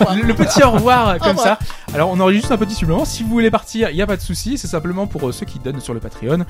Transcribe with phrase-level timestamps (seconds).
[0.00, 1.58] le, petit au revoir comme ça.
[1.94, 3.04] Alors on enregistre un petit supplément.
[3.04, 4.58] Si vous voulez partir, il y a pas de souci.
[4.58, 6.44] C'est simplement pour euh, ceux qui donnent sur le Patreon, euh,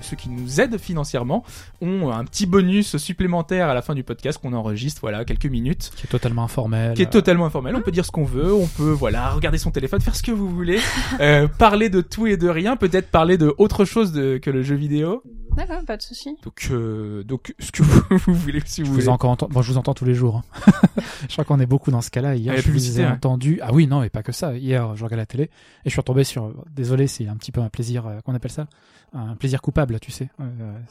[0.00, 1.44] ceux qui nous aident financièrement,
[1.80, 5.00] ont un petit bonus supplémentaire à la fin du podcast qu'on enregistre.
[5.02, 6.94] Voilà, quelques minutes, Qui est totalement informel.
[6.94, 7.74] qui est totalement informel.
[7.76, 8.52] On peut dire ce qu'on veut.
[8.54, 10.80] On peut voilà regarder son téléphone, faire ce que vous voulez,
[11.20, 12.76] euh, parler de tout et de rien.
[12.76, 15.22] Peut-être parler de autre chose de, que le jeu vidéo.
[15.56, 16.36] D'accord, pas de souci.
[16.42, 19.04] Donc euh, donc ce que vous, vous voulez si vous Je voulez.
[19.04, 19.48] vous encore entends.
[19.50, 20.42] Bon, je vous entends tous les jours.
[20.66, 20.72] hein.
[21.28, 22.34] je crois qu'on est beaucoup dans ce cas-là.
[22.36, 23.10] Hier, Ah, je vous ai ouais.
[23.10, 23.60] entendu.
[23.62, 24.56] Ah oui, non, et pas que ça.
[24.56, 25.50] Hier, je regardais la télé et
[25.86, 26.52] je suis retombé sur.
[26.74, 28.06] Désolé, c'est un petit peu un plaisir.
[28.06, 28.66] euh, qu'on appelle ça
[29.12, 30.28] Un plaisir coupable, tu sais.
[30.40, 30.44] Euh,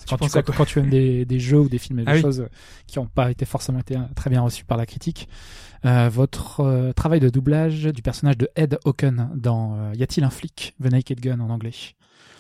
[0.08, 2.06] quand, tu, penses à quand, quand tu aimes des, des jeux ou des films et
[2.06, 2.22] des Ah oui.
[2.22, 2.48] choses
[2.88, 5.28] qui n'ont pas été forcément été euh, très bien reçus par la critique.
[5.86, 10.24] Euh, votre euh, travail de doublage du personnage de Ed Hocken dans euh, Y a-t-il
[10.24, 10.74] un flic?
[10.82, 11.74] The Naked Gun en anglais.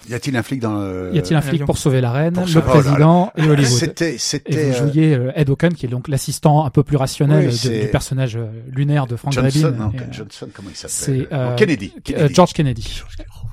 [0.09, 1.11] Y a-t-il un flic dans le...
[1.13, 2.81] Y a-t-il un flic pour sauver la reine, Pour le sauver- oh là là.
[2.83, 6.09] président et Hollywood C'était, et c'était vous euh, jouiez euh, Ed Hocken, qui est donc
[6.09, 9.77] l'assistant un peu plus rationnel Oui, de- du personnage euh, lunaire de Frank Johnson, Drebin.
[9.85, 10.89] non, Et, Johnson, comment il s'appelle?
[11.29, 11.93] c'est euh, Kennedy.
[11.95, 12.33] euh, Kennedy.
[12.33, 12.81] George Kennedy.
[12.81, 13.33] George Kennedy.
[13.41, 13.47] Oh,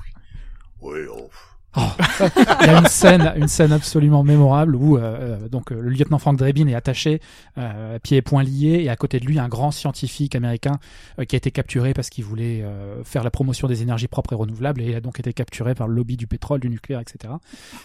[0.81, 0.91] oui.
[0.93, 1.29] Oui, oh.
[1.77, 5.89] Il y a une scène, une scène absolument mémorable où euh, euh, donc euh, le
[5.89, 7.21] lieutenant Frank Drebin est attaché,
[7.57, 10.79] euh, pieds et poings liés, et à côté de lui un grand scientifique américain
[11.17, 14.33] euh, qui a été capturé parce qu'il voulait euh, faire la promotion des énergies propres
[14.33, 16.99] et renouvelables, et il a donc été capturé par le lobby du pétrole, du nucléaire,
[16.99, 17.33] etc.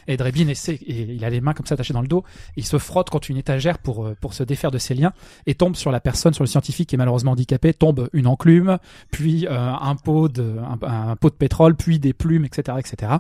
[0.09, 2.25] Et Drebin essaie, et il a les mains comme ça attachées dans le dos,
[2.57, 5.13] il se frotte contre une étagère pour pour se défaire de ses liens,
[5.47, 8.79] et tombe sur la personne, sur le scientifique qui est malheureusement handicapé, tombe une enclume,
[9.13, 13.13] puis un pot de un pot de pétrole, puis des plumes, etc., etc.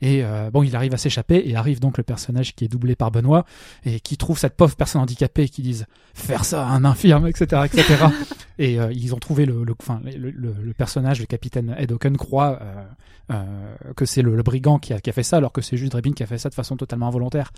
[0.00, 2.96] Et euh, bon, il arrive à s'échapper et arrive donc le personnage qui est doublé
[2.96, 3.44] par Benoît
[3.84, 7.26] et qui trouve cette pauvre personne handicapée et qui disent faire ça à un infirme,
[7.26, 8.06] etc., etc.
[8.58, 11.92] et euh, ils ont trouvé le, le, enfin, le, le, le personnage, le capitaine Ed
[11.92, 12.84] Hocken croit euh,
[13.32, 13.44] euh,
[13.96, 15.92] que c'est le, le brigand qui a, qui a fait ça, alors que c'est juste
[15.92, 17.52] Drebin qui a fait ça de façon totalement involontaire.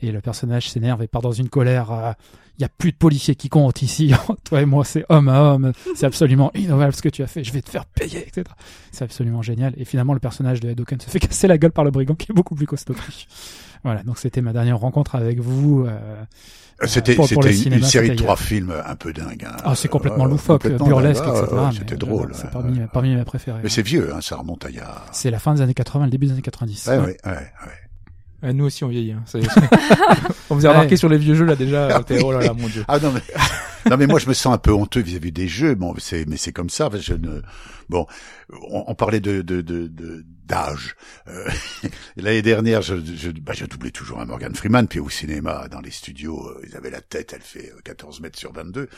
[0.00, 2.14] Et le personnage s'énerve et part dans une colère.
[2.58, 4.12] Euh, Il y a plus de policiers qui comptent ici.
[4.44, 5.72] Toi et moi, c'est homme à homme.
[5.94, 7.44] C'est absolument innovable ce que tu as fait.
[7.44, 8.44] Je vais te faire payer, etc.
[8.92, 9.74] C'est absolument génial.
[9.76, 12.14] Et finalement, le personnage de Ed Hocken se fait casser la gueule par le brigand
[12.14, 12.94] qui est beaucoup plus costaud.
[13.84, 15.86] Voilà, donc c'était ma dernière rencontre avec vous.
[15.86, 16.24] euh,
[16.84, 19.44] C'était, le c'était une, série de trois films un peu dingue.
[19.48, 19.56] hein.
[19.64, 21.36] Ah, c'est complètement Ouais, loufoque, complètement burlesque, dingue.
[21.36, 21.52] etc.
[21.54, 22.32] Ouais, mais C'était drôle.
[22.34, 23.60] C'est parmi, mes préférés.
[23.62, 25.04] Mais c'est vieux, hein, ça remonte à il y a...
[25.12, 26.86] C'est la fin des années 80, le début des années 90.
[26.88, 27.04] Ouais, Ouais.
[27.04, 27.72] ouais, ouais, ouais.
[28.44, 29.12] Euh, nous aussi on vieillit.
[29.12, 29.24] Hein.
[30.50, 30.96] On vous a remarqué Ouais.
[30.96, 31.88] sur les vieux jeux là déjà.
[31.96, 32.20] Ah oui.
[32.24, 32.84] Oh là là mon dieu.
[32.88, 33.20] Ah non mais
[33.90, 35.74] non mais moi je me sens un peu honteux vis-à-vis des jeux.
[35.74, 36.88] Bon c'est mais c'est comme ça.
[36.94, 37.42] Je ne
[37.88, 38.06] bon
[38.70, 40.94] on, on parlait de de de de- d'âge.
[41.26, 41.48] Euh,
[42.16, 45.80] L'année dernière je je bah, je doublais toujours un Morgan Freeman puis au cinéma dans
[45.80, 48.88] les studios euh, ils avaient la tête elle fait euh, 14 mètres sur 22.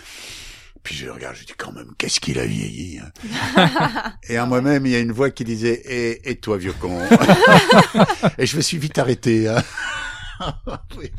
[0.82, 2.98] Puis je regarde, je dis quand même, qu'est-ce qu'il a vieilli.
[3.00, 4.12] hein.
[4.28, 6.98] et en moi-même, il y a une voix qui disait, et, et toi, vieux con?
[8.38, 9.46] et je me suis vite arrêté.
[9.48, 9.62] hein.
[10.98, 11.10] oui.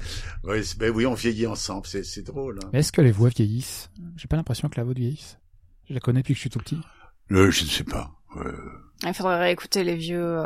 [0.44, 2.60] Oui, ben oui, on vieillit ensemble, c'est c'est drôle.
[2.64, 2.70] hein.
[2.74, 3.92] Mais est-ce que les voix vieillissent?
[4.18, 5.38] J'ai pas l'impression que la voix vieillisse.
[5.88, 6.80] Je la connais depuis que je suis tout petit.
[7.32, 8.12] Euh, je ne sais pas.
[9.04, 10.40] Euh, Il faudrait réécouter les vieux.
[10.40, 10.44] euh,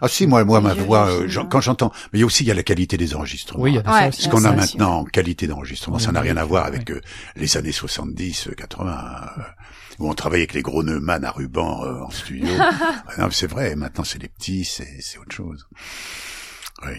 [0.00, 2.26] Ah si, moi, moi, ma voix, je- euh, j'en- quand j'entends, mais il y a
[2.26, 3.62] aussi il y a la qualité des enregistrements.
[3.62, 4.22] Oui, il y a Ouais, ça aussi.
[4.22, 7.00] Ce qu'on a maintenant en qualité d'enregistrement, Oui, ça n'a rien à voir avec euh,
[7.36, 8.98] les années 70, euh, 80,
[9.38, 9.42] euh,
[9.98, 12.46] où on travaillait avec les gros Neumann à ruban euh, en studio.
[13.18, 15.66] Non, mais c'est vrai, maintenant c'est les petits, c'est c'est autre chose.
[16.86, 16.94] Oui.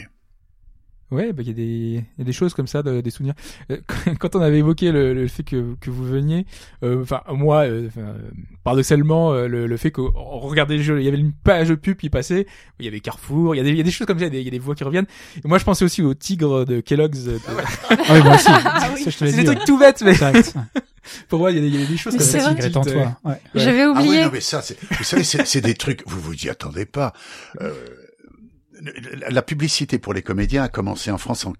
[1.12, 3.10] Ouais, bah il y a des il y a des choses comme ça, de- des
[3.10, 3.34] souvenirs.
[3.72, 3.78] Euh,
[4.20, 6.46] Quand on avait évoqué le, le fait que que vous veniez,
[6.84, 8.30] euh, enfin moi, euh, enfin, euh,
[8.64, 11.98] paradoxalement, euh, le, le fait qu'on regardait les jeux, il y avait une page pub
[11.98, 12.46] qui passait,
[12.80, 14.26] il y avait Carrefour, il y a des il y a des choses comme ça,
[14.26, 15.08] il y a des, il y a des voix qui reviennent.
[15.44, 17.28] Et moi je pensais aussi au tigre de Kellogg's.
[17.28, 17.40] euh, de-
[17.90, 18.46] Ah oui, moi aussi.
[18.50, 19.04] Ah oui.
[19.04, 20.54] Ça, je te l'ai C'est des trucs tout bêtes, mais Exact.
[21.28, 22.40] pour moi il y a des, il y a des choses Mais comme c'est
[22.72, 22.80] ça.
[22.80, 23.18] en toi.
[23.26, 23.42] Ouais.
[23.56, 24.24] J'avais Ah oui, oublié.
[24.26, 27.14] non, mais ça, c'est, vous savez, c'est, c'est des trucs, vous vous y attendez pas.
[27.62, 27.74] Euh,
[29.30, 31.54] la- publicité pour les comédiens a commencé en France en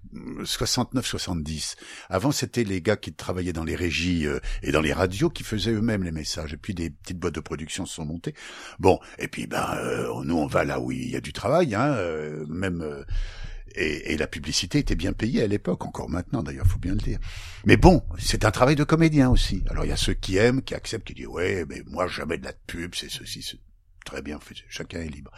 [0.44, 1.76] 69-70.
[2.10, 5.44] Avant, c'était les gars qui travaillaient dans les régies euh, et dans les radios qui
[5.44, 6.54] faisaient eux-mêmes les messages.
[6.54, 8.34] Et puis des petites boîtes de production se sont montées.
[8.80, 11.76] Bon, et puis ben, euh, nous on va là où il y a du travail,
[11.76, 12.82] hein, euh, même.
[12.82, 13.04] euh,
[13.76, 17.20] et, la publicité était bien payée à l'époque, encore maintenant d'ailleurs, faut bien le dire.
[17.66, 19.64] Mais bon, c'est un travail de comédien aussi.
[19.70, 22.38] Alors il y a ceux qui aiment, qui acceptent, qui disent ouais, mais moi jamais
[22.40, 23.60] de la pub, c'est ceci, c'est
[24.06, 24.40] très bien,
[24.70, 25.32] chacun est libre.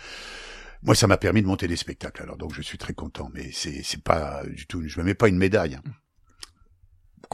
[0.84, 3.30] Moi, ça m'a permis de monter des spectacles, alors donc je suis très content.
[3.34, 5.76] Mais c'est c'est pas du tout, je me mets pas une médaille.
[5.76, 5.84] hein.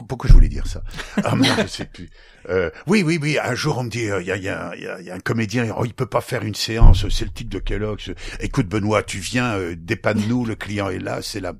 [0.08, 0.82] Pourquoi je voulais dire ça?
[1.24, 2.08] Ah merde, je sais plus.
[2.48, 3.36] Euh, oui, oui, oui.
[3.42, 5.18] Un jour, on me dit, il y, a, y, a, y, a, y a un
[5.18, 7.08] comédien, oh, il peut pas faire une séance.
[7.08, 8.12] C'est le titre de Kellogg's.
[8.38, 10.44] Écoute, Benoît, tu viens, euh, dépanne-nous.
[10.44, 11.54] Le client est là, c'est là.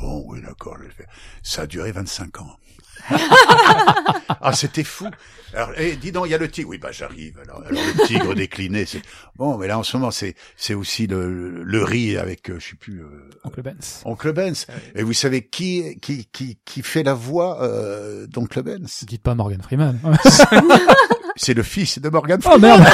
[0.00, 1.08] Bon, oui, d'accord, je vais le faire.
[1.42, 2.56] Ça a duré 25 ans.
[3.10, 4.08] Ah
[4.40, 5.08] Ah, c'était fou.
[5.54, 6.70] Alors, eh, dis donc, il y a le tigre.
[6.70, 7.38] Oui, bah j'arrive.
[7.42, 9.02] Alors, alors le tigre décliné, c'est
[9.36, 9.56] bon.
[9.58, 12.76] Mais là, en ce moment, c'est c'est aussi le le riz avec, euh, je sais
[12.76, 13.00] plus.
[13.00, 14.02] Euh, Oncle Benz.
[14.04, 14.66] Oncle Benz.
[14.94, 19.34] Et vous savez qui qui qui qui fait la voix euh, d'Oncle Benz Dites pas
[19.34, 19.98] Morgan Freeman.
[21.36, 22.80] C'est le fils de Morgan oh Freeman.
[22.80, 22.92] merde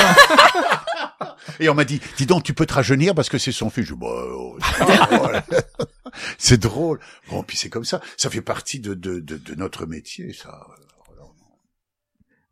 [1.60, 3.86] Et on m'a dit, dis donc, tu peux te rajeunir parce que c'est son fils.
[3.86, 4.58] Je dis, bah, oh.
[6.38, 7.00] c'est drôle.
[7.28, 8.00] Bon, puis c'est comme ça.
[8.16, 10.66] Ça fait partie de de de, de notre métier, ça.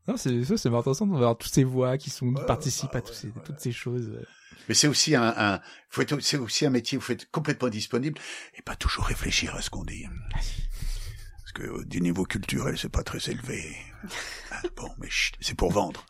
[0.08, 2.98] Non, c'est ça, c'est intéressant de voir toutes ces voix qui sont qui participent bah
[2.98, 4.08] à toutes ouais, ces, toutes ces choses.
[4.08, 4.24] euh.
[4.68, 5.60] Mais c'est aussi un, un
[5.90, 8.18] faut être, c'est aussi un métier où faut être complètement disponible
[8.58, 10.04] et pas toujours réfléchir à ce qu'on dit.
[10.32, 13.76] Parce que euh, du niveau culturel, c'est pas très élevé.
[14.50, 16.04] Ah, Bon, mais chut, c'est pour vendre.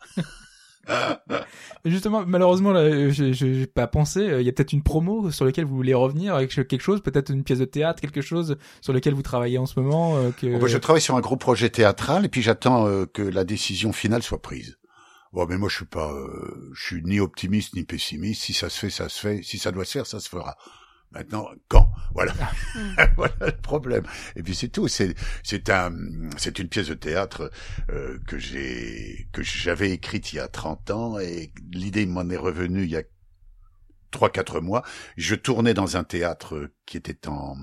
[1.85, 4.19] Justement, malheureusement, là, euh, j'ai pas pensé.
[4.19, 7.01] euh, Il y a peut-être une promo sur laquelle vous voulez revenir avec quelque chose,
[7.01, 10.17] peut-être une pièce de théâtre, quelque chose sur lequel vous travaillez en ce moment.
[10.17, 13.91] euh, bah, je travaille sur un gros projet théâtral et puis j'attends que la décision
[13.91, 14.77] finale soit prise.
[15.33, 16.13] Bon, mais moi je suis pas,
[16.73, 18.43] je suis ni optimiste ni pessimiste.
[18.43, 19.41] Si ça se fait, ça se fait.
[19.43, 20.55] Si ça doit se faire, ça se fera.
[21.13, 21.91] Maintenant, quand?
[22.13, 22.33] Voilà,
[23.15, 24.03] voilà le problème.
[24.35, 24.87] Et puis c'est tout.
[24.87, 25.13] C'est
[25.43, 25.93] c'est un
[26.37, 27.51] c'est une pièce de théâtre
[27.89, 32.37] euh, que j'ai que j'avais écrite il y a 30 ans et l'idée m'en est
[32.37, 33.03] revenue il y a
[34.11, 34.83] trois quatre mois.
[35.17, 37.57] Je tournais dans un théâtre qui était en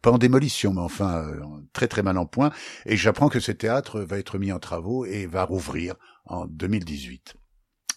[0.00, 1.40] pas en démolition, mais enfin euh,
[1.72, 2.52] très très mal en point.
[2.86, 5.94] Et j'apprends que ce théâtre va être mis en travaux et va rouvrir
[6.24, 7.36] en 2018.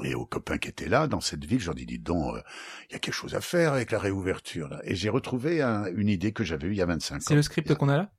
[0.03, 2.41] Et aux copains qui étaient là, dans cette ville, je leur dis, dis donc, euh,
[2.89, 4.67] il y a quelque chose à faire avec la réouverture.
[4.67, 4.81] Là.
[4.83, 7.19] Et j'ai retrouvé un- une idée que j'avais eue il y a 25 ans.
[7.25, 8.11] C'est le script qu'on a là?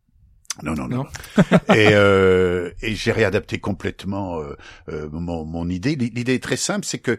[0.63, 1.05] Non, non, non.
[1.75, 4.57] Et euh, et j'ai réadapté complètement euh,
[4.89, 5.97] euh, mon, mon idée.
[5.97, 7.19] L'idée est très simple, c'est que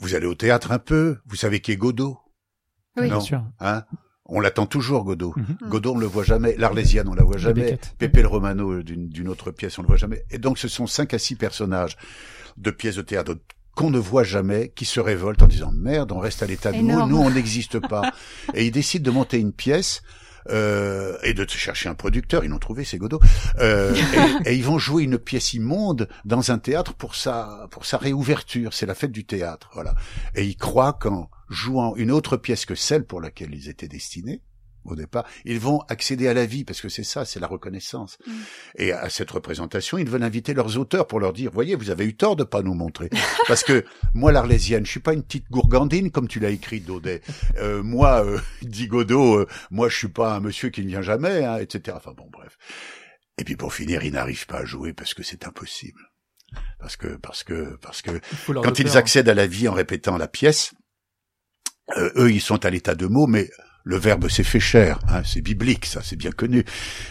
[0.00, 2.18] vous allez au théâtre un peu, vous savez qui est Godot,
[2.98, 3.04] Oui.
[3.04, 3.16] Non.
[3.16, 3.44] Bien sûr.
[3.60, 3.84] hein?
[4.30, 5.34] On l'attend toujours, Godot.
[5.36, 5.68] Mhm.
[5.68, 6.54] Godot, on le voit jamais.
[6.56, 7.78] L'Arlésienne, on la voit jamais.
[7.98, 10.24] Pépé le Romano euh, d'une autre pièce, on le voit jamais.
[10.30, 11.96] Et donc, ce sont cinq à six personnages
[12.56, 13.36] de pièces de théâtre
[13.74, 16.78] qu'on ne voit jamais, qui se révoltent en disant merde, on reste à l'état de
[16.78, 18.12] nous, nous on n'existe pas.
[18.54, 20.02] et ils décident de monter une pièce.
[20.48, 23.20] Euh, et de chercher un producteur, ils l'ont trouvé, c'est Godot.
[23.58, 23.94] Euh,
[24.46, 27.98] et, et ils vont jouer une pièce immonde dans un théâtre pour sa pour sa
[27.98, 28.72] réouverture.
[28.72, 29.94] C'est la fête du théâtre, voilà.
[30.34, 34.40] Et ils croient qu'en jouant une autre pièce que celle pour laquelle ils étaient destinés
[34.84, 38.18] au départ, ils vont accéder à la vie parce que c'est ça, c'est la reconnaissance.
[38.26, 38.32] Mm.
[38.76, 42.06] Et à cette représentation, ils veulent inviter leurs auteurs pour leur dire, voyez, vous avez
[42.06, 43.10] eu tort de pas nous montrer,
[43.46, 47.20] parce que moi, l'Arlésienne, je suis pas une petite gourgandine comme tu l'as écrit, Daudet.
[47.58, 51.02] Euh, moi, euh, dit Godot, euh, moi, je suis pas un monsieur qui ne vient
[51.02, 51.96] jamais, hein, etc.
[51.98, 52.56] Enfin bon, bref.
[53.38, 56.00] Et puis pour finir, ils n'arrivent pas à jouer parce que c'est impossible.
[56.78, 60.16] Parce que, parce que, parce que Il quand ils accèdent à la vie en répétant
[60.16, 60.72] la pièce,
[61.96, 63.50] euh, eux, ils sont à l'état de mots, mais
[63.84, 64.98] le verbe s'est fait cher.
[65.08, 66.64] Hein, c'est biblique, ça, c'est bien connu.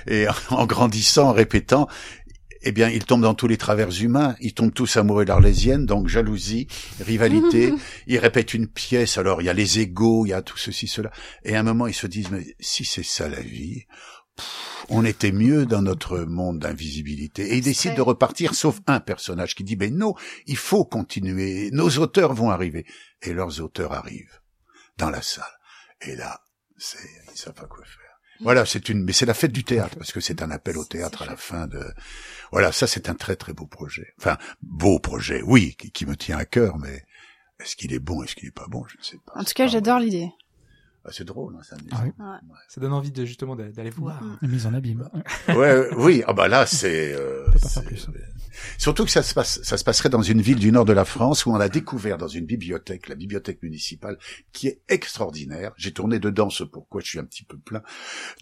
[0.07, 1.87] Et en grandissant, en répétant,
[2.61, 4.35] eh bien, ils tombent dans tous les travers humains.
[4.41, 6.67] Ils tombent tous amoureux de l'Arlésienne, donc jalousie,
[6.99, 7.73] rivalité.
[8.07, 10.87] ils répètent une pièce, alors il y a les égaux, il y a tout ceci,
[10.87, 11.11] cela.
[11.43, 13.85] Et à un moment, ils se disent, mais si c'est ça la vie,
[14.35, 14.47] pff,
[14.89, 17.53] on était mieux dans notre monde d'invisibilité.
[17.53, 20.15] Et ils décident de repartir, sauf un personnage qui dit, ben non,
[20.47, 21.69] il faut continuer.
[21.71, 22.85] Nos auteurs vont arriver.
[23.21, 24.38] Et leurs auteurs arrivent
[24.99, 25.43] dans la salle.
[26.01, 26.39] Et là,
[26.77, 26.99] c'est,
[27.31, 28.05] ils savent pas quoi faire.
[28.41, 30.85] Voilà, c'est une, mais c'est la fête du théâtre, parce que c'est un appel au
[30.85, 31.83] théâtre à la fin de,
[32.51, 34.13] voilà, ça c'est un très très beau projet.
[34.17, 37.03] Enfin, beau projet, oui, qui, qui me tient à cœur, mais
[37.59, 39.33] est-ce qu'il est bon, est-ce qu'il est pas bon, je ne sais pas.
[39.35, 40.29] En tout cas, j'adore l'idée.
[41.05, 41.75] Ah, c'est drôle, hein, ça.
[41.77, 42.11] me dit Ah oui.
[42.67, 44.21] Ça donne envie de justement d'a- d'aller voir.
[44.41, 45.07] La mise en abîme.
[45.47, 45.57] ça.
[45.57, 46.23] Ouais, euh, oui.
[46.27, 47.13] Ah bah là, c'est.
[47.13, 48.07] Euh, c'est- plus.
[48.77, 51.05] Surtout que ça se passe, ça se passerait dans une ville du nord de la
[51.05, 54.17] France où on a découvert dans une bibliothèque, la bibliothèque municipale,
[54.51, 55.71] qui est extraordinaire.
[55.77, 57.81] J'ai tourné dedans, ce pourquoi je suis un petit peu plein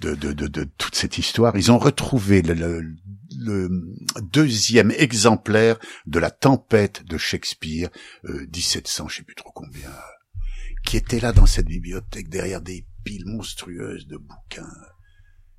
[0.01, 1.55] de, de, de, de toute cette histoire.
[1.55, 2.95] Ils ont retrouvé le, le-
[3.39, 3.69] le
[4.21, 7.89] deuxième exemplaire de la tempête de Shakespeare,
[8.25, 9.91] euh, 1700, je sais plus trop combien, euh,
[10.87, 14.71] qui était là dans cette bibliothèque derrière des piles monstrueuses de bouquins.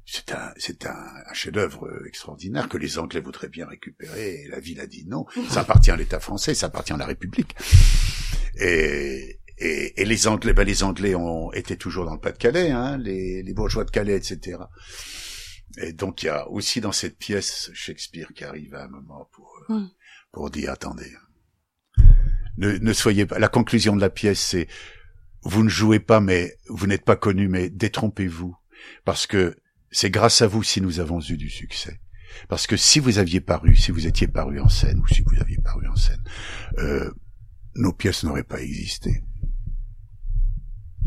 [0.06, 0.97] C'est un, c'est un,
[1.30, 4.44] un chef-d'œuvre extraordinaire que les Anglais voudraient bien récupérer.
[4.44, 5.26] Et la ville a dit non.
[5.50, 7.54] Ça appartient à l'État français, ça appartient à la République.
[8.58, 12.97] Et, et, et les Anglais, ben les Anglais ont été toujours dans le Pas-de-Calais, hein,
[12.97, 14.58] les, les bourgeois de Calais, etc.
[15.76, 19.28] Et donc il y a aussi dans cette pièce Shakespeare qui arrive à un moment
[19.32, 19.90] pour euh, Mm.
[20.32, 21.12] pour dire attendez,
[22.56, 23.38] ne, ne soyez pas.
[23.38, 24.68] La conclusion de la pièce c'est
[25.42, 28.57] vous ne jouez pas, mais vous n'êtes pas connu, mais détrompez-vous
[29.04, 29.57] parce que
[29.90, 32.00] c'est grâce à vous si nous avons eu du succès.
[32.49, 35.40] Parce que si vous aviez paru, si vous étiez paru en scène, ou si vous
[35.40, 36.23] aviez paru en scène,
[36.78, 37.11] euh,
[37.75, 39.23] nos pièces n'auraient pas existé.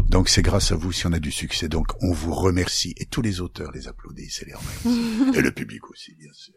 [0.09, 1.69] Donc c'est grâce à vous si on a du succès.
[1.69, 2.93] Donc on vous remercie.
[2.97, 5.33] Et tous les auteurs les applaudissent et les remercient.
[5.37, 6.55] et le public aussi, bien sûr.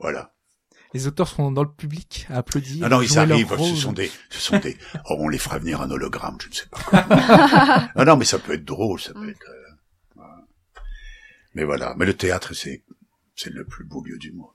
[0.00, 0.35] Voilà.
[0.94, 2.84] Les auteurs sont dans le public à applaudir.
[2.84, 4.76] Ah non, ils arrivent, ce sont des, ce sont des,
[5.10, 6.82] oh, on les fera venir un hologramme, je ne sais pas.
[6.82, 7.04] Quoi.
[7.94, 10.22] ah non, mais ça peut être drôle, ça peut être, euh,
[11.54, 11.94] mais voilà.
[11.96, 12.84] Mais le théâtre, c'est,
[13.34, 14.52] c'est le plus beau lieu du monde.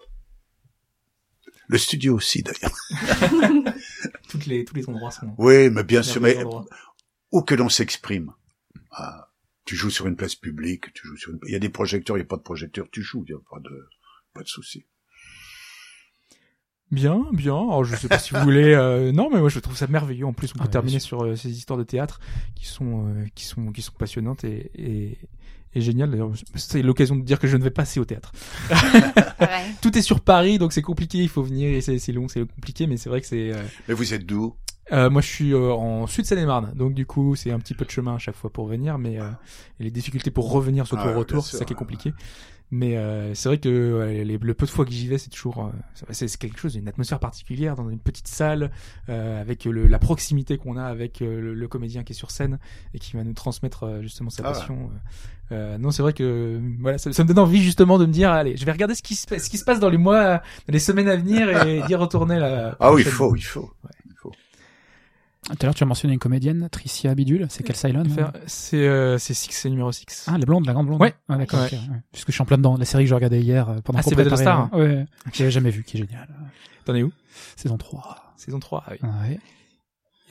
[1.68, 2.78] Le studio aussi, d'ailleurs.
[4.30, 5.34] Toutes les, tous les endroits sont.
[5.38, 6.38] Oui, mais bien sûr, mais
[7.32, 8.32] où que l'on s'exprime.
[8.92, 9.32] Ah,
[9.66, 12.18] tu joues sur une place publique, tu joues sur une, il y a des projecteurs,
[12.18, 13.88] il n'y a pas de projecteurs, tu joues, il n'y a pas de,
[14.34, 14.86] pas de souci.
[16.92, 17.54] Bien, bien.
[17.56, 18.74] Alors, je sais pas si vous voulez.
[18.76, 20.26] euh, non, mais moi je trouve ça merveilleux.
[20.26, 22.20] En plus, on peut Ah, terminer sur euh, ces histoires de théâtre
[22.56, 25.18] qui sont euh, qui sont qui sont passionnantes et et,
[25.74, 26.12] et géniales.
[26.12, 28.34] D'ailleurs, c'est l'occasion de dire que je ne vais pas assez au théâtre.
[29.82, 31.20] Tout est sur Paris, donc c'est compliqué.
[31.20, 33.54] Il faut venir et c'est c'est long, c'est compliqué, mais c'est vrai que c'est.
[33.54, 34.56] euh, Mais vous êtes d'où?
[34.92, 37.86] euh, moi, je suis euh, en Sud Seine-et-Marne, donc du coup, c'est un petit peu
[37.86, 39.30] de chemin à chaque fois pour venir, mais euh,
[39.80, 41.80] les difficultés pour revenir surtout Ah, au retour, c'est ça qui est ouais.
[41.80, 42.14] compliqué.
[42.74, 45.30] Mais euh, c'est vrai que ouais, les, le peu de fois que j'y vais, c'est
[45.30, 48.72] toujours euh, c'est quelque chose, une atmosphère particulière dans une petite salle
[49.10, 52.32] euh, avec le, la proximité qu'on a avec euh, le, le comédien qui est sur
[52.32, 52.60] scène
[52.94, 54.52] et qui va nous transmettre justement sa Ah.
[54.54, 54.90] passion.
[55.52, 58.14] Euh, euh, non, c'est vrai que voilà, ça, ça me donne envie justement de me
[58.14, 60.38] dire, allez, je vais regarder ce qui se, ce qui se passe dans les mois,
[60.38, 62.78] dans les semaines à venir et d'y retourner là.
[62.80, 63.70] Ah oui, il faut, il faut.
[63.84, 64.01] Il faut.
[65.48, 67.48] Tout à l'heure, tu as mentionné une comédienne, Tricia Bidule.
[67.50, 68.04] C'est quelle Cylon
[68.46, 70.26] C'est euh, c'est Six, c'est numéro 6.
[70.28, 71.02] Ah, la blonde, la grande blonde.
[71.02, 71.16] Ouais.
[71.28, 71.62] Ah, d'accord.
[71.62, 71.66] Ouais.
[71.66, 72.00] ok, ouais.
[72.12, 72.78] Puisque je suis en plein dedans.
[72.78, 75.06] La série que je regardais hier euh, pendant Ah, c'est préparait, Battlestar euh, Ouais.
[75.34, 76.28] J'avais jamais vu, qui est génial.
[76.86, 77.12] T'en es où?
[77.56, 78.34] Saison 3.
[78.38, 79.10] Saison 3, ah oui.
[79.30, 79.40] Ouais.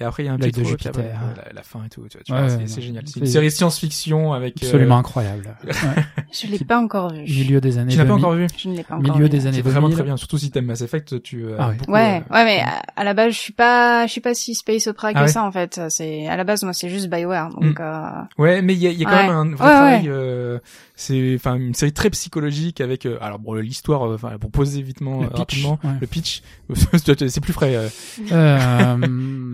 [0.01, 0.93] Et après, il y a un petit de après, Jupiter.
[0.99, 2.03] euh, la, la fin et tout.
[2.09, 3.03] Tu vois, tu Ouais, vois, c'est génial.
[3.07, 4.55] C'est une série science-fiction avec...
[4.63, 5.55] euh, Absolument incroyable.
[5.67, 6.05] Ouais.
[6.33, 7.23] Je l'ai pas encore vu.
[7.23, 8.25] Milieu des années Tu l'as pas 2000.
[8.25, 9.29] encore vu Je ne l'ai pas encore Milieu vu.
[9.31, 9.97] des années C'est vraiment 2000.
[9.97, 10.17] très bien.
[10.17, 11.45] Surtout si t'aimes Mass Effect, tu...
[11.45, 11.75] euh, Ah ouais.
[11.77, 12.65] beaucoup, Ouais, euh, ouais, mais
[12.97, 15.29] à, la base, je suis pas, je suis pas si space opera que Ah ouais
[15.29, 15.81] ça en fait.
[15.89, 17.79] C'est à la base, moi, c'est juste Bioware, donc.
[17.81, 19.23] euh, Ouais, mais il y a, y a quand Ouais.
[19.27, 20.01] même un vrai Ouais, travail.
[20.03, 20.09] ouais.
[20.09, 20.59] euh,
[20.97, 24.83] c'est enfin une série très psychologique avec euh, alors bon l'histoire euh, enfin pour poser
[24.83, 25.91] vitement Le euh, pitch, rapidement ouais.
[25.99, 26.43] le pitch
[27.29, 27.89] c'est plus frais euh,
[28.33, 28.97] Euh,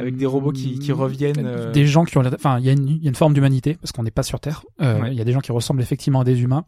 [0.00, 2.72] avec des robots qui, qui reviennent euh, Des gens qui ont, enfin, il y, a
[2.72, 4.64] une- il y a une forme d'humanité parce qu'on n'est pas sur Terre.
[4.80, 5.14] Euh, Il Ouais.
[5.14, 6.64] y a des gens qui ressemblent effectivement à des humains,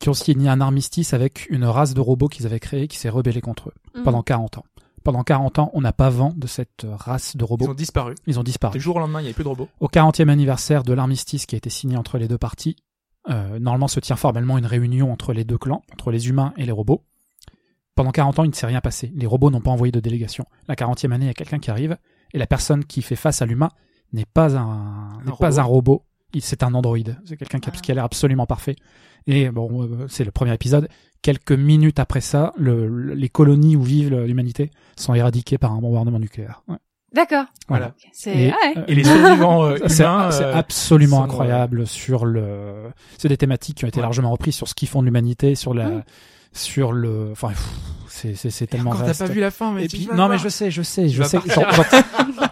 [0.00, 3.08] qui ont signé un armistice avec une race de robots qu'ils avaient créée, qui s'est
[3.08, 4.02] rebellée contre eux mm.
[4.04, 4.64] pendant 40 ans.
[5.02, 7.68] Pendant 40 ans, on n'a pas vent de cette race de ils robots.
[7.68, 8.14] ont disparu.
[8.26, 8.78] Ils ont disparu.
[8.78, 9.68] Du jour au lendemain, il y avait plus de robots.
[9.80, 12.76] Au 40e anniversaire de l'armistice qui a été signé entre les deux parties,
[13.28, 16.64] euh, normalement se tient formellement une réunion entre les deux clans, entre les humains et
[16.64, 17.02] les robots.
[17.94, 19.12] Pendant 40 ans, il ne s'est rien passé.
[19.14, 20.46] Les robots n'ont pas envoyé de délégation.
[20.68, 21.96] La 40e année, il y a quelqu'un qui arrive,
[22.34, 23.70] et la personne qui fait face à l'humain
[24.12, 25.36] n'est pas un, n'est robot.
[25.40, 26.04] pas un robot.
[26.40, 27.16] C'est un androïde.
[27.24, 27.80] C'est quelqu'un qui, a- Ah.
[27.80, 28.74] qui a l'air absolument parfait.
[29.26, 30.88] Et bon, euh, c'est le premier épisode.
[31.22, 35.78] Quelques minutes après ça, le- le- les colonies où vivent l'humanité sont éradiquées par un
[35.78, 36.62] bombardement nucléaire.
[36.68, 36.76] Ouais.
[37.14, 37.44] D'accord.
[37.68, 37.94] Voilà.
[38.12, 38.54] C'est Et, ouais.
[38.78, 40.32] euh, Et les survivants euh, c'est humains.
[40.32, 42.90] c'est euh, absolument sont, euh, incroyable sur le.
[43.16, 44.02] C'est des thématiques qui ont été Ouais.
[44.02, 46.04] largement reprises sur ce qu'ils font de l'humanité, sur la,
[46.52, 47.28] sur le.
[47.30, 47.70] Enfin, pff,
[48.34, 49.26] c'est tellement encore, t'as vaste.
[49.26, 51.38] pas vu la fin, mais Et puis, non, mais je sais, je sais, je sais.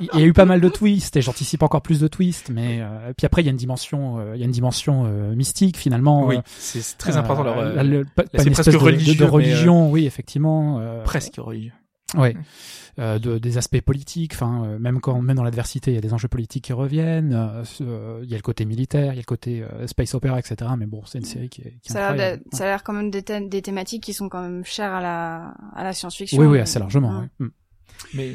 [0.00, 2.81] Il y a eu pas mal de twists et j'anticipe encore plus de twists, mais
[2.81, 5.05] euh, et puis après il y a une dimension, euh, il y a une dimension
[5.07, 6.26] euh, mystique finalement.
[6.26, 7.45] Oui, euh, c'est très important.
[7.45, 10.07] leur, euh, là, le- pas, une presque espèce de- de, religieux, de mais, religion, oui,
[10.07, 10.81] effectivement.
[11.05, 11.73] presque religieux.
[12.14, 12.37] Ouais.
[12.99, 16.02] Euh, de, des aspects politiques, enfin euh, même quand même dans l'adversité, il y a
[16.02, 17.33] des enjeux politiques qui reviennent.
[17.33, 20.14] euh, euh, Il y a le côté militaire, il y a le côté euh, space
[20.14, 20.71] opera, etc.
[20.76, 22.83] Mais bon, c'est une série qui est, qui est Ça a l'air ça a l'air
[22.83, 26.38] quand même des, des thématiques qui sont quand même chères à la, à la science-fiction.
[26.38, 27.21] Oui, oui, assez largement.
[27.21, 27.28] Ouais.
[27.40, 27.47] ouais.
[27.47, 27.50] Mm.
[28.14, 28.33] Mais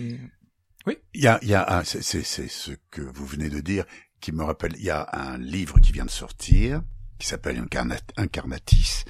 [1.13, 3.59] Il y a, il y a un, c'est, c'est, c'est ce que vous venez de
[3.59, 3.85] dire
[4.21, 6.81] qui me rappelle, il y a un livre qui vient de sortir,
[7.19, 9.03] qui s'appelle Incarnat, Incarnatis.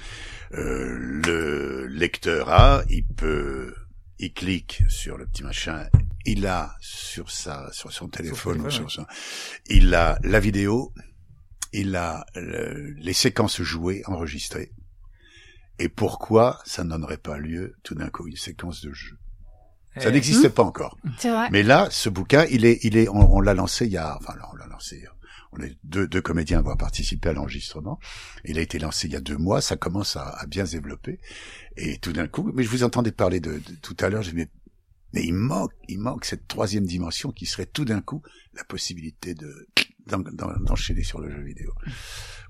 [0.54, 3.74] Euh, le lecteur a, il peut,
[4.20, 5.88] il clique sur le petit machin,
[6.26, 9.06] il a sur sa, sur son téléphone, ou téléphone, sur son-
[9.68, 10.94] il a la vidéo,
[11.74, 14.72] il a le- les séquences jouées, enregistrées.
[15.80, 19.18] Et pourquoi ça ne donnerait pas lieu tout d'un coup une séquence de jeu?
[20.00, 20.98] Ça eh, n'existe pas encore.
[21.24, 21.50] Vrai.
[21.52, 24.16] Mais là, ce bouquin, il est, il est, on, on l'a lancé il y a,
[24.18, 25.04] enfin, on l'a lancé.
[25.58, 28.00] On est deux, deux comédiens à avoir participé à l'enregistrement.
[28.46, 29.62] Il a été lancé il y a deux mois.
[29.62, 31.20] Ça commence à, à bien se développer.
[31.78, 34.24] Et tout d'un coup, mais je vous entendais parler de, de- tout à l'heure.
[34.24, 34.46] Je me
[35.14, 38.22] mais il manque, il manque cette troisième dimension qui serait tout d'un coup
[38.54, 39.68] la possibilité de
[40.06, 41.72] d'en- d'en- d'enchaîner sur le jeu vidéo,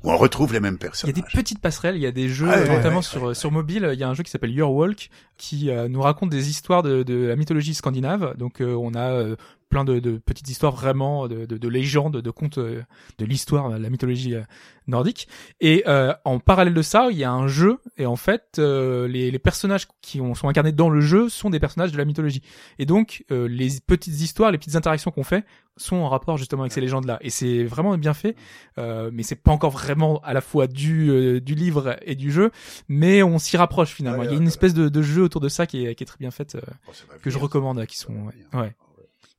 [0.04, 2.30] où on retrouve les mêmes Il y a des petites passerelles, il y a des
[2.30, 3.90] jeux, Ah notamment ouais, sur ouais, sur mobile.
[3.94, 6.82] Il y a un jeu qui s'appelle Your Walk qui euh, nous raconte des histoires
[6.84, 8.36] de, de la mythologie scandinave.
[8.38, 9.36] Donc euh, on a euh,
[9.70, 12.82] plein de, de petites histoires vraiment de, de, de légendes, de contes euh,
[13.18, 14.44] de l'histoire, la mythologie euh,
[14.88, 15.28] nordique.
[15.60, 19.08] Et euh, en parallèle de ça, il y a un jeu et en fait, euh,
[19.08, 22.06] les, les personnages qui ont, sont incarnés dans le jeu sont des personnages de la
[22.06, 22.42] mythologie.
[22.80, 25.46] Et donc, euh, les petites histoires, les petites interactions qu'on fait
[25.76, 27.20] sont en rapport justement avec ces légendes-là.
[27.22, 28.36] Et c'est vraiment bien fait,
[28.80, 32.32] euh, mais c'est pas encore vraiment à la fois du euh, du livre et du
[32.32, 32.52] jeu,
[32.88, 34.20] mais on s'y rapproche finalement.
[34.20, 36.04] Ouais, il y a une espèce de, de jeu autour de ça qui est, qui
[36.04, 36.62] est très bien faite, euh,
[37.10, 38.14] va que je recommande, qui sont
[38.54, 38.76] ouais.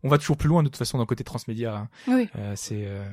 [0.04, 1.74] On va toujours plus loin de toute façon le côté transmédia.
[1.76, 1.88] hein.
[2.06, 2.28] Oui.
[2.36, 3.04] Euh, c'est euh,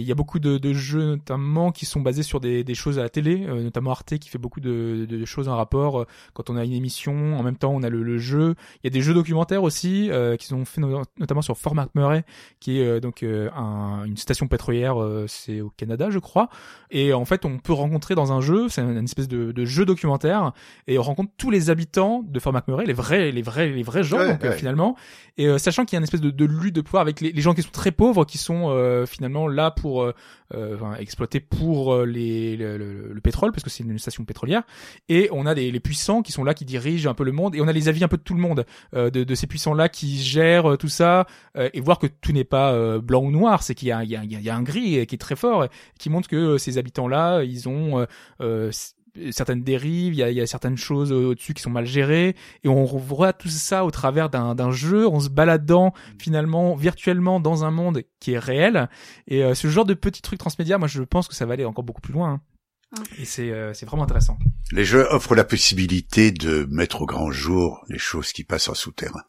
[0.00, 2.98] il y a beaucoup de, de jeux notamment qui sont basés sur des, des choses
[2.98, 6.00] à la télé, euh, notamment Arte qui fait beaucoup de, de choses en rapport.
[6.00, 8.54] euh, Quand on a une émission, en même temps on a le, le jeu.
[8.82, 11.74] Il y a des jeux documentaires aussi euh, qui sont faits no- notamment sur Fort
[11.74, 12.24] McMurray,
[12.60, 16.48] qui est euh, donc euh, un- une station pétrolière, euh, c'est au Canada je crois.
[16.90, 19.84] Et en fait on peut rencontrer dans un jeu, c'est une espèce de, de jeu
[19.84, 20.52] documentaire,
[20.86, 24.02] et on rencontre tous les habitants de Fort McMurray, les vrais, les vrais, les vrais
[24.02, 24.56] gens Ouais, donc, euh, ouais.
[24.56, 24.96] finalement.
[25.36, 27.30] Et euh, sachant qu'il y a une espèce de, de lutte de pouvoir avec les,
[27.32, 30.12] les gens qui sont très pauvres, qui sont euh, finalement là pour euh,
[30.54, 34.62] euh, exploiter pour euh, les, le, le- le pétrole, parce que c'est une station pétrolière.
[35.08, 37.54] Et on a des, les puissants qui sont là, qui dirigent un peu le monde.
[37.54, 38.64] Et on a les avis un peu de tout le monde,
[38.94, 41.26] euh, de, de ces puissants-là qui gèrent euh, tout ça,
[41.56, 44.04] euh, et voir que tout n'est pas euh, blanc ou noir, c'est qu'il y a,
[44.04, 45.66] y, a, il y a- un gris euh, qui est très fort, euh,
[45.98, 48.06] qui montre que euh, ces habitants-là, ils ont...
[49.30, 52.36] certaines dérives, il y a, il y a certaines choses au-dessus qui sont mal gérées,
[52.64, 57.64] et on voit tout ça au travers d'un jeu, en se baladant finalement virtuellement dans
[57.64, 58.88] un monde qui est réel.
[59.26, 61.64] Et euh, ce genre de petits trucs transmédia, moi je pense que ça va aller
[61.64, 62.32] encore beaucoup plus loin.
[62.32, 62.40] hein.
[62.96, 63.02] Ah.
[63.18, 64.38] Et c'est euh, c'est vraiment intéressant.
[64.72, 68.74] Les jeux offrent la possibilité de mettre au grand jour les choses qui passent en
[68.74, 69.24] souterrain.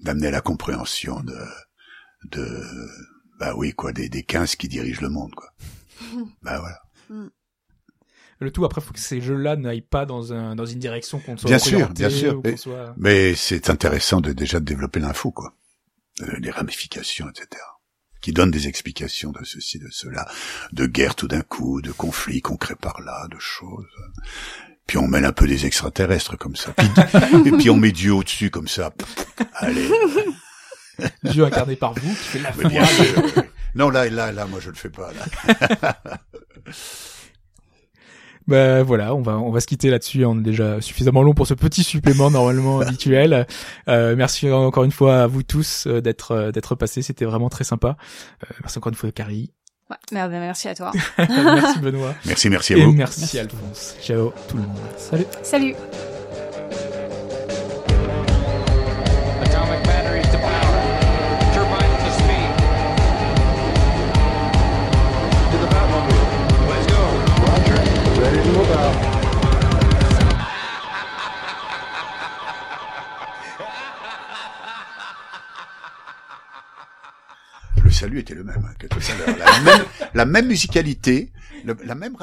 [0.00, 1.36] D'amener la compréhension de,
[2.30, 2.62] de,
[3.38, 5.50] bah oui, quoi, des, des 15 qui dirigent le monde, quoi.
[6.42, 6.80] bah voilà.
[8.42, 11.36] Le tout après, faut que ces jeux-là n'aillent pas dans un dans une direction qu'on
[11.36, 12.42] soit Bien sûr, bien sûr.
[12.56, 15.54] soit- Mais c'est intéressant de déjà de développer l'info, quoi.
[16.22, 17.62] Euh, les ramifications, etc.
[18.20, 20.28] Qui donnent des explications de ceci, de cela,
[20.72, 23.86] de guerre tout d'un coup, de conflits concrets par là, de choses.
[24.86, 26.72] Puis on mêle un peu des extraterrestres comme ça.
[26.72, 26.86] Puis,
[27.46, 28.92] et puis on met Dieu au-dessus comme ça.
[29.54, 29.88] Allez.
[31.24, 32.82] Dieu incarné par vous, qui fait la Mais bien.
[33.76, 35.10] Non, là, là, là, moi je le fais pas.
[35.12, 36.00] Là.
[38.48, 40.24] Ben voilà, on va on va se quitter là-dessus.
[40.24, 43.46] On est déjà suffisamment long pour ce petit supplément normalement habituel.
[43.88, 47.02] Euh, merci encore une fois à vous tous euh, d'être euh, d'être passés.
[47.02, 47.96] C'était vraiment très sympa.
[48.44, 49.52] Euh, merci encore une fois Carrie.
[49.90, 49.96] Ouais.
[50.12, 50.90] Ben, merci à toi.
[51.18, 52.14] merci Benoît.
[52.26, 52.92] Merci, merci à Et vous.
[52.92, 53.38] merci, Merci.
[53.38, 53.96] Alphonse.
[54.02, 54.76] Ciao tout le monde.
[54.96, 55.26] Salut.
[55.42, 55.74] Salut.
[78.22, 81.32] Était le hein, même, la même musicalité,
[81.84, 82.16] la même